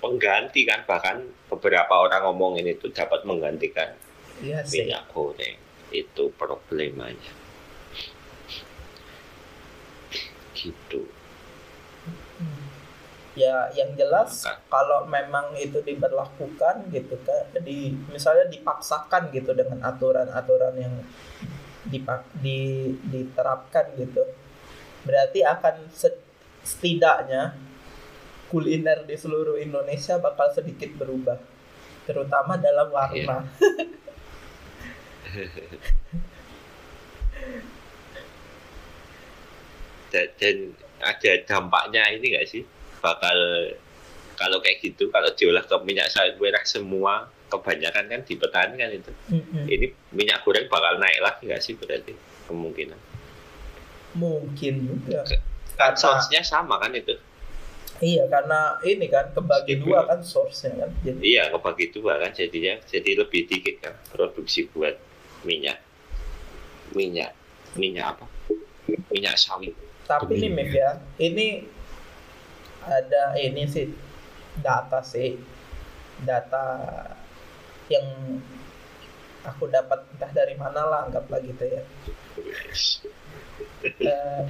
Pengganti 0.00 0.64
kan 0.64 0.86
bahkan 0.88 1.26
beberapa 1.50 1.92
orang 1.92 2.24
ngomongin 2.30 2.64
itu 2.70 2.88
dapat 2.88 3.26
menggantikan 3.28 3.92
iya 4.40 4.64
sih. 4.64 4.86
minyak 4.86 5.04
goreng. 5.12 5.58
Itu 5.90 6.30
problemanya. 6.38 7.34
Gitu. 10.54 11.08
Ya 13.38 13.70
yang 13.72 13.94
jelas 13.94 14.42
Maka- 14.44 14.60
kalau 14.68 15.06
memang 15.06 15.54
itu 15.56 15.78
diberlakukan 15.80 16.90
gitu 16.90 17.14
kan 17.22 17.46
di 17.62 17.94
misalnya 18.10 18.50
dipaksakan 18.50 19.30
gitu 19.30 19.54
dengan 19.54 19.80
aturan-aturan 19.86 20.74
yang 20.76 20.94
dipak, 21.88 22.28
di, 22.40 22.90
diterapkan 23.08 23.96
gitu. 23.96 24.24
Berarti 25.06 25.40
akan 25.40 25.88
se- 25.92 26.20
setidaknya 26.60 27.56
kuliner 28.50 29.06
di 29.06 29.14
seluruh 29.16 29.56
Indonesia 29.56 30.18
bakal 30.18 30.50
sedikit 30.50 30.90
berubah 30.98 31.38
terutama 32.04 32.58
dalam 32.58 32.90
warna. 32.90 33.46
Dan, 40.10 40.26
dan 40.42 40.74
ada 40.98 41.32
dampaknya 41.46 42.02
ini 42.10 42.34
nggak 42.34 42.46
sih? 42.50 42.66
Bakal 42.98 43.38
kalau 44.34 44.58
kayak 44.58 44.82
gitu 44.82 45.06
kalau 45.14 45.30
diolah 45.38 45.62
ke 45.62 45.76
minyak 45.86 46.10
sawit 46.10 46.34
merah 46.42 46.66
semua 46.66 47.30
kebanyakan 47.50 48.06
kan 48.06 48.20
di 48.22 48.34
petani 48.38 48.74
kan 48.78 48.90
itu. 48.94 49.12
Mm-mm. 49.34 49.66
ini 49.66 49.86
minyak 50.14 50.46
goreng 50.46 50.70
bakal 50.70 51.02
naik 51.02 51.18
lagi 51.20 51.50
nggak 51.50 51.62
sih 51.62 51.74
berarti? 51.74 52.14
Kemungkinan. 52.46 52.98
Mungkin 54.14 54.74
juga. 54.86 55.26
Kan 55.74 55.98
source-nya 55.98 56.46
sama 56.46 56.78
kan 56.78 56.94
itu? 56.94 57.18
Iya 58.00 58.24
karena 58.32 58.80
ini 58.80 59.12
kan 59.12 59.28
kebagi 59.36 59.84
dua 59.84 60.08
kan 60.08 60.24
source-nya 60.24 60.86
kan. 60.86 60.90
Jadi 61.04 61.20
iya 61.20 61.52
kebagi 61.52 61.92
dua 61.92 62.16
kan 62.16 62.32
jadinya 62.32 62.80
jadi 62.88 63.20
lebih 63.20 63.44
dikit 63.50 63.76
kan 63.84 63.94
produksi 64.08 64.70
buat 64.72 64.96
minyak. 65.44 65.76
Minyak 66.96 67.36
minyak 67.78 68.16
apa? 68.16 68.26
Minyak 69.10 69.38
sawit 69.38 69.74
Tapi 70.10 70.42
nih 70.42 70.50
Mif 70.50 70.74
ya, 70.74 70.98
ini 71.22 71.62
ada 72.82 73.38
ini 73.38 73.62
sih 73.70 73.86
data 74.58 74.98
sih, 75.06 75.38
data 76.26 76.66
yang 77.90 78.06
aku 79.44 79.66
dapat 79.66 80.06
entah 80.14 80.30
dari 80.30 80.54
mana 80.54 80.86
lah 80.86 81.00
anggaplah 81.10 81.42
gitu 81.42 81.64
ya. 81.66 81.82
Eh, 83.84 84.42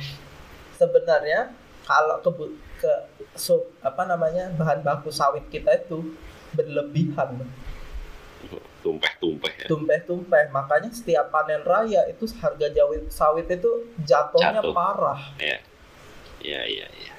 sebenarnya 0.77 1.51
kalau 1.87 2.21
ke 2.23 2.31
ke 2.81 2.93
sub 3.35 3.67
apa 3.81 4.07
namanya 4.07 4.53
bahan 4.55 4.85
baku 4.85 5.11
sawit 5.11 5.47
kita 5.49 5.75
itu 5.77 6.15
berlebihan 6.55 7.47
tumpeh-tumpeh 8.81 9.53
ya. 9.61 9.67
tumpeh-tumpeh 9.69 10.45
makanya 10.51 10.89
setiap 10.89 11.29
panen 11.29 11.61
raya 11.61 12.09
itu 12.09 12.25
harga 12.41 12.73
jawit 12.73 13.05
sawit 13.13 13.47
itu 13.53 13.93
jatuhnya 14.03 14.65
Jatuh. 14.65 14.73
parah 14.73 15.21
ya 15.37 15.61
iya 16.41 16.63
iya 16.65 16.89
iya 16.89 17.15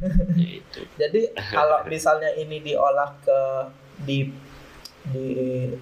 ya 0.40 0.48
itu 0.62 0.80
Jadi 0.96 1.20
kalau 1.52 1.84
misalnya 1.90 2.30
ini 2.38 2.62
diolah 2.62 3.10
ke 3.20 3.40
di 4.00 4.32
di 5.02 5.26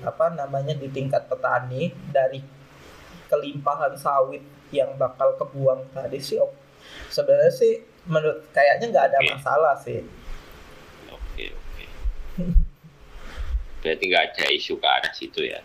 apa 0.00 0.30
namanya 0.30 0.72
di 0.72 0.88
tingkat 0.88 1.26
petani 1.26 1.90
dari 2.08 2.38
kelimpahan 3.26 3.92
sawit 3.94 4.40
yang 4.70 4.94
bakal 4.94 5.34
kebuang 5.34 5.84
tadi 5.90 6.16
sih 6.16 6.38
sebenarnya 7.08 7.50
sih 7.50 7.72
menurut 8.06 8.46
kayaknya 8.50 8.86
nggak 8.88 9.06
ada 9.06 9.18
Oke. 9.18 9.28
masalah 9.34 9.74
sih. 9.76 10.00
oke 11.08 11.44
oke 11.44 11.84
berarti 13.78 14.04
nggak 14.06 14.24
ada 14.28 14.44
isu 14.50 14.74
ke 14.76 14.86
arah 14.86 15.12
situ 15.12 15.40
ya 15.44 15.60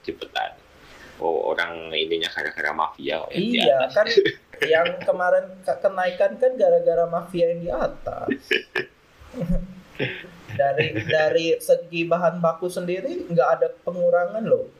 di 0.00 0.12
petani 0.12 0.60
oh 1.18 1.50
orang 1.50 1.90
ininya 1.90 2.30
gara-gara 2.30 2.70
mafia 2.72 3.18
kok 3.18 3.30
yang 3.30 3.42
di 3.44 3.58
Iya 3.58 3.76
atas. 3.82 3.92
kan 3.92 4.06
yang 4.66 4.88
kemarin 5.00 5.44
ke- 5.62 5.78
kenaikan 5.78 6.32
kan 6.36 6.52
gara-gara 6.54 7.04
mafia 7.06 7.46
yang 7.50 7.60
di 7.60 7.70
atas. 7.70 8.28
dari 10.54 10.94
dari 11.04 11.46
segi 11.58 12.06
bahan 12.06 12.38
baku 12.38 12.70
sendiri 12.70 13.28
nggak 13.28 13.48
ada 13.58 13.68
pengurangan 13.82 14.44
loh. 14.46 14.70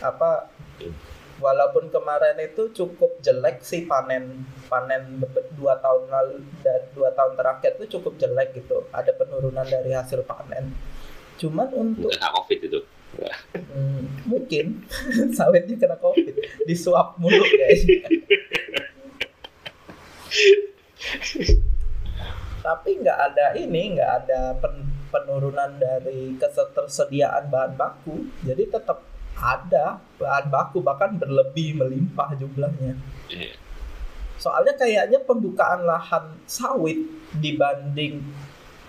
Apa 0.00 0.48
walaupun 1.40 1.88
kemarin 1.88 2.36
itu 2.40 2.68
cukup 2.72 3.16
jelek 3.24 3.64
sih 3.64 3.88
panen 3.88 4.44
panen 4.68 5.24
dua 5.56 5.80
tahun 5.80 6.08
lalu 6.08 6.44
dan 6.60 6.80
dua 6.92 7.10
tahun 7.16 7.32
terakhir 7.34 7.80
itu 7.80 7.98
cukup 7.98 8.14
jelek 8.16 8.54
gitu. 8.54 8.86
Ada 8.94 9.12
penurunan 9.16 9.66
dari 9.66 9.92
hasil 9.92 10.22
panen. 10.24 10.72
Cuman 11.40 11.68
untuk 11.74 12.12
Nggak 12.12 12.32
covid 12.36 12.60
itu 12.62 12.80
Hmm, 13.74 14.06
mungkin 14.22 14.86
sawitnya 15.36 15.74
kena 15.74 15.98
covid 15.98 16.30
disuap 16.62 17.18
mulu 17.18 17.42
guys 17.42 17.82
tapi 22.60 23.00
nggak 23.00 23.18
ada 23.26 23.46
ini 23.56 23.96
nggak 23.96 24.12
ada 24.24 24.40
pen- 24.56 24.88
penurunan 25.08 25.70
dari 25.76 26.36
ketersediaan 26.36 27.48
bahan 27.48 27.74
baku 27.74 28.28
jadi 28.40 28.68
tetap 28.70 29.02
ada 29.34 29.98
bahan 30.16 30.46
baku 30.48 30.78
bahkan 30.80 31.16
berlebih 31.16 31.74
melimpah 31.74 32.36
jumlahnya 32.36 32.94
Iya. 33.26 33.56
soalnya 34.36 34.74
kayaknya 34.74 35.18
pembukaan 35.22 35.82
lahan 35.82 36.36
sawit 36.44 37.00
dibanding 37.34 38.20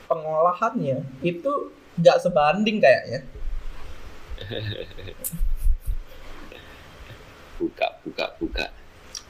pengolahannya 0.05 1.07
itu 1.21 1.51
nggak 1.95 2.17
sebanding 2.19 2.79
kayaknya 2.79 3.23
buka 7.57 7.87
buka-buka. 8.01 8.73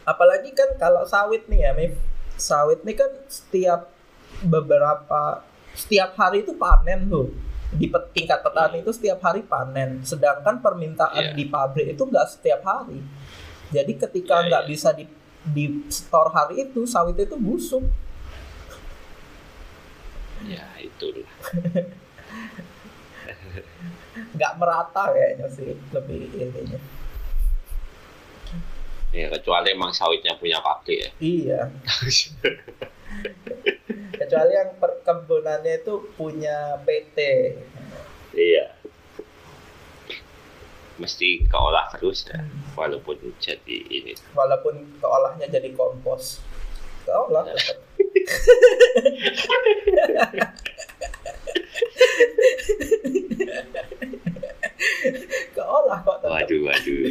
apalagi 0.02 0.56
kan 0.56 0.72
kalau 0.80 1.04
sawit 1.04 1.46
nih 1.46 1.68
ya 1.68 1.72
Mif 1.76 1.94
sawit 2.34 2.82
nih 2.82 2.96
kan 2.96 3.12
setiap 3.28 3.92
beberapa 4.42 5.42
setiap 5.74 6.16
hari 6.16 6.42
itu 6.42 6.54
panen 6.54 7.08
tuh 7.08 7.30
di 7.72 7.88
tingkat 8.12 8.42
petani 8.42 8.80
itu 8.80 8.92
setiap 8.92 9.22
hari 9.22 9.42
panen 9.42 10.04
sedangkan 10.04 10.60
permintaan 10.60 11.32
Iya. 11.32 11.34
di 11.34 11.48
pabrik 11.48 11.88
itu 11.90 12.04
nggak 12.04 12.28
setiap 12.28 12.62
hari 12.62 13.00
jadi 13.72 13.92
ketika 13.98 14.42
Iya, 14.42 14.46
nggak 14.52 14.64
iya. 14.64 14.70
bisa 14.70 14.92
di 14.92 15.06
di 15.42 15.66
store 15.88 16.30
hari 16.30 16.54
itu 16.66 16.86
sawit 16.86 17.16
itu 17.16 17.34
busuk 17.34 17.82
Ya 20.42 20.66
itulah. 20.78 21.30
nggak 24.36 24.52
merata 24.58 25.10
kayaknya 25.10 25.48
sih 25.48 25.74
lebih 25.90 26.28
ininya 26.34 26.78
Ya 29.12 29.28
kecuali 29.30 29.72
emang 29.72 29.92
sawitnya 29.92 30.36
punya 30.36 30.60
pabrik 30.60 30.98
ya. 30.98 31.10
iya 31.20 31.60
kecuali 34.32 34.56
yang 34.56 34.72
perkebunannya 34.80 35.84
itu 35.84 36.08
punya 36.16 36.80
PT 36.88 37.20
iya. 38.32 38.80
Mesti 40.96 41.44
keolah 41.52 41.92
terus 42.00 42.24
ya, 42.32 42.40
walaupun 42.80 43.20
jadi 43.44 43.78
ini. 43.92 44.16
walaupun 44.32 44.88
keolahnya 45.04 45.52
jadi 45.52 45.76
kompos 45.76 46.40
keolah 47.04 47.44
tetap. 47.44 47.76
keolah 55.60 56.00
kok 56.08 56.24
tetap. 56.24 56.40
Waduh, 56.40 56.72
waduh. 56.72 57.04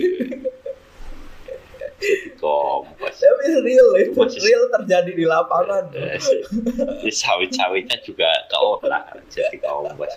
Kompos. 2.37 3.13
tapi 3.13 3.45
real 3.61 3.93
itu 3.95 4.17
real 4.41 4.65
terjadi 4.73 5.13
di 5.13 5.25
lapangan 5.25 5.93
Ini 5.93 7.13
sawit-sawitnya 7.13 8.01
juga 8.01 8.29
keolah 8.49 9.05
jadi 9.29 9.57
kompos. 9.61 10.17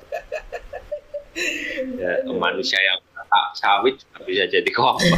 Ya, 2.00 2.24
manusia 2.30 2.80
yang 2.80 3.00
tak 3.14 3.48
sawit 3.58 4.00
juga 4.00 4.18
bisa 4.24 4.44
jadi 4.48 4.72
kompos. 4.72 5.12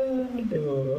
Aduh. 0.00 0.96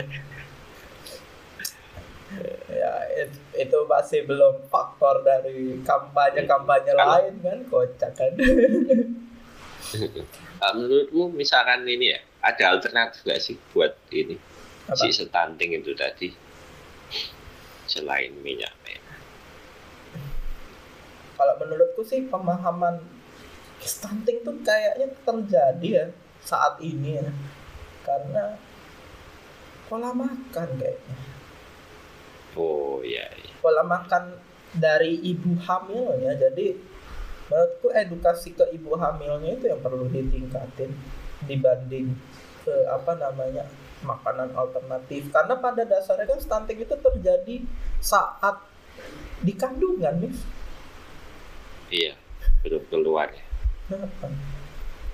Ya, 2.72 2.94
it- 3.20 3.44
itu 3.60 3.78
masih 3.86 4.24
belum 4.24 4.64
faktor 4.72 5.20
dari 5.22 5.84
kampanye-kampanye 5.84 6.94
Kalau- 6.96 7.12
lain 7.20 7.34
kan, 7.44 7.60
kocak 7.68 8.12
kan. 8.16 8.32
Menurutmu 10.72 11.36
misalkan 11.36 11.84
ini 11.84 12.16
ya, 12.16 12.20
ada 12.42 12.64
alternatif 12.74 13.22
gak 13.22 13.42
sih 13.42 13.58
buat 13.72 13.94
ini 14.10 14.36
Apa? 14.90 14.98
si 14.98 15.14
stunting 15.14 15.78
itu 15.78 15.94
tadi 15.94 16.34
selain 17.86 18.34
minyak 18.42 18.74
merah? 18.86 19.20
Kalau 21.38 21.54
menurutku 21.62 22.02
sih 22.06 22.26
pemahaman 22.26 23.02
stunting 23.82 24.42
tuh 24.46 24.58
kayaknya 24.62 25.10
terjadi 25.26 25.90
ya 25.90 26.06
saat 26.42 26.82
ini 26.82 27.22
ya. 27.22 27.30
Karena 28.02 28.58
pola 29.90 30.14
makan 30.16 30.70
kayaknya. 30.80 31.18
Oh 32.58 33.00
iya, 33.00 33.32
iya. 33.40 33.54
pola 33.64 33.84
makan 33.86 34.36
dari 34.76 35.20
ibu 35.20 35.56
hamilnya 35.60 36.36
jadi 36.36 36.76
menurutku 37.52 37.92
edukasi 37.92 38.56
ke 38.56 38.64
ibu 38.72 38.96
hamilnya 38.96 39.60
itu 39.60 39.68
yang 39.68 39.84
perlu 39.84 40.08
ditingkatin 40.08 40.92
dibanding 41.46 42.14
ke 42.62 42.76
apa 42.90 43.18
namanya 43.18 43.66
makanan 44.02 44.54
alternatif. 44.54 45.30
Karena 45.30 45.58
pada 45.58 45.86
dasarnya 45.86 46.26
kan 46.30 46.40
stunting 46.42 46.86
itu 46.86 46.96
terjadi 46.98 47.56
saat 48.02 48.72
di 49.42 49.54
kandungan 49.58 50.22
nih 50.22 50.34
iya 51.92 52.14
belum 52.62 52.86
keluar 52.88 53.28
ya. 53.34 53.46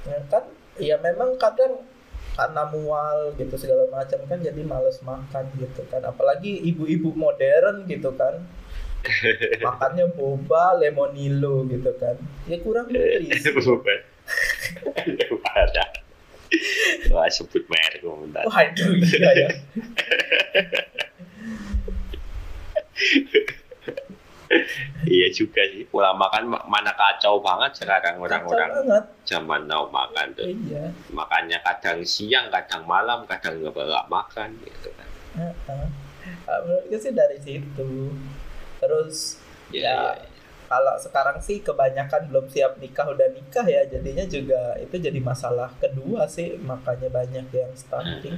ya 0.05 0.19
kan 0.29 0.43
ya 0.77 0.95
memang 0.99 1.39
kadang 1.39 1.81
karena 2.37 2.69
mual 2.69 3.33
gitu 3.33 3.57
segala 3.57 3.89
macam 3.89 4.21
kan 4.29 4.37
jadi 4.37 4.61
males 4.61 5.01
makan 5.01 5.49
gitu 5.57 5.81
kan. 5.89 6.05
Apalagi 6.05 6.53
ibu-ibu 6.69 7.17
modern 7.17 7.89
gitu 7.89 8.13
kan. 8.13 8.45
Makannya 9.65 10.13
boba 10.13 10.77
lemonilo 10.77 11.65
gitu 11.65 11.97
kan. 11.97 12.13
Ya 12.45 12.61
kurang 12.61 12.89
nutrisi 12.93 13.49
Bukan. 13.57 13.99
Wah 17.10 17.27
sebut 17.27 17.63
merek 17.65 18.01
komentar. 18.01 18.43
waduh 18.43 18.91
iya 18.97 19.29
ya 19.38 19.49
Iya 25.03 25.27
juga 25.29 25.60
sih. 25.67 25.83
Pola 25.83 26.15
makan 26.15 26.47
ma- 26.47 26.63
mana 26.65 26.95
kacau 26.95 27.43
banget 27.43 27.83
sekarang 27.83 28.15
orang-orang 28.17 28.71
zaman 29.23 29.67
now 29.67 29.91
makan 29.91 30.31
tuh. 30.33 30.47
iya 30.47 30.88
Makannya 31.12 31.60
kadang 31.62 31.99
siang, 32.01 32.47
kadang 32.47 32.88
malam, 32.88 33.27
kadang 33.27 33.60
nggak 33.60 33.75
nggak 33.75 34.07
makan 34.07 34.55
gitu 34.63 34.88
kan. 34.95 35.10
Heeh. 35.36 35.86
Ah, 36.43 36.60
menurutku 36.62 36.95
sih 36.97 37.12
dari 37.12 37.38
situ 37.38 38.12
terus 38.77 39.43
Ya, 39.67 39.83
Ya. 39.83 39.91
ya, 39.91 40.12
ya. 40.15 40.37
Kalau 40.67 40.99
sekarang 40.99 41.39
sih 41.39 41.63
kebanyakan 41.63 42.27
belum 42.27 42.51
siap 42.51 42.75
nikah 42.84 43.08
udah 43.08 43.32
nikah 43.32 43.63
ya 43.63 43.88
jadinya 43.88 44.27
juga 44.27 44.75
itu 44.84 44.99
jadi 44.99 45.19
masalah 45.23 45.71
kedua 45.80 46.27
sih 46.27 46.60
makanya 46.60 47.08
banyak 47.08 47.47
yang 47.56 47.71
stunting. 47.71 48.36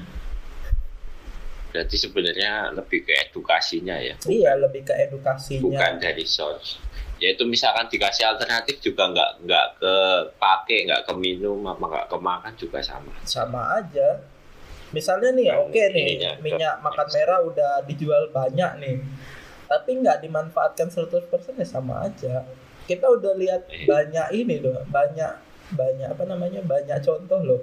Berarti 1.69 1.95
sebenarnya 2.01 2.73
lebih 2.73 3.05
ke 3.05 3.13
edukasinya 3.29 3.97
ya. 3.97 4.17
iya 4.29 4.57
lebih 4.57 4.85
ke 4.85 4.93
edukasinya. 5.09 5.65
Bukan 5.69 5.93
dari 6.01 6.25
source. 6.25 6.81
Yaitu 7.21 7.45
misalkan 7.45 7.89
dikasih 7.89 8.25
alternatif 8.25 8.81
juga 8.81 9.09
nggak 9.09 9.31
nggak 9.45 9.67
ke 9.81 9.95
pakai 10.37 10.89
nggak 10.89 11.01
ke 11.09 11.13
minum 11.17 11.61
apa 11.65 11.83
nggak 11.83 12.07
ke 12.09 12.17
makan 12.17 12.53
juga 12.57 12.79
sama. 12.81 13.13
Sama 13.25 13.81
aja. 13.81 14.21
Misalnya 14.89 15.29
nih 15.37 15.53
Yang 15.53 15.61
oke 15.61 15.81
nih 15.93 16.05
ininya, 16.17 16.31
minyak 16.41 16.75
makan 16.81 17.07
merah 17.13 17.39
udah 17.45 17.71
dijual 17.85 18.33
banyak 18.33 18.71
nih 18.81 18.97
tapi 19.69 20.01
nggak 20.01 20.25
dimanfaatkan 20.25 20.89
100% 20.89 21.29
ya 21.55 21.67
sama 21.67 22.09
aja. 22.09 22.41
Kita 22.89 23.05
udah 23.05 23.37
lihat 23.37 23.69
Iya. 23.69 23.85
banyak 23.85 24.27
ini 24.33 24.55
loh 24.59 24.81
banyak 24.89 25.31
banyak 25.77 26.09
apa 26.09 26.23
namanya 26.25 26.65
banyak 26.65 26.97
contoh 27.05 27.39
loh. 27.45 27.61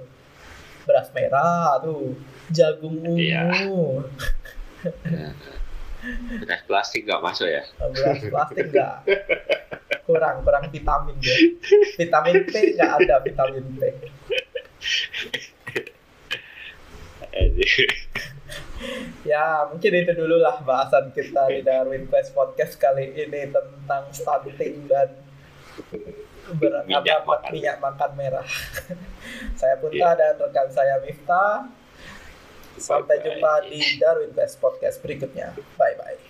Beras 0.87 1.11
merah 1.11 1.75
tuh 1.83 2.15
jagung 2.47 3.03
ungu. 3.03 3.19
Iya. 3.19 3.43
beras 6.39 6.61
plastik 6.63 7.03
nggak 7.03 7.19
masuk 7.19 7.51
ya? 7.51 7.67
Beras 7.91 8.23
plastik 8.23 8.71
nggak. 8.71 8.95
Kurang 10.07 10.47
kurang 10.47 10.71
vitamin 10.71 11.19
ya 11.19 11.35
vitamin 11.99 12.47
P 12.47 12.79
nggak 12.79 12.91
ada 13.03 13.19
vitamin 13.19 13.67
P 13.75 13.91
Ya, 19.27 19.67
mungkin 19.67 19.91
itu 19.91 20.11
dulu 20.15 20.39
lah 20.39 20.63
bahasan 20.63 21.11
kita 21.11 21.51
di 21.51 21.59
Darwin 21.59 22.07
Quest 22.07 22.31
Podcast 22.31 22.79
kali 22.79 23.11
ini 23.11 23.51
tentang 23.51 24.07
stunting 24.09 24.87
dan 24.87 25.11
ber- 26.55 26.87
Minyak 26.87 27.27
makan. 27.27 27.49
minyak 27.51 27.77
makan 27.77 28.11
merah. 28.15 28.47
saya 29.59 29.75
Punta 29.77 30.15
Iya. 30.15 30.15
dan 30.15 30.33
rekan 30.39 30.67
saya 30.71 30.95
Miftah. 31.03 31.67
Sampai 32.77 33.19
Bye-bye. 33.19 33.25
jumpa 33.35 33.53
di 33.67 33.79
Darwin 33.97 34.31
Quest 34.31 34.57
Podcast 34.57 35.03
berikutnya. 35.03 35.51
Bye 35.75 35.97
bye. 35.97 36.26